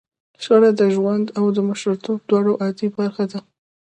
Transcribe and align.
شخړه 0.43 0.71
د 0.79 0.81
ژوند 0.95 1.25
او 1.37 1.45
مشرتوب 1.69 2.19
دواړو 2.29 2.53
عادي 2.63 2.87
برخه 2.97 3.23
ده. 3.31 3.39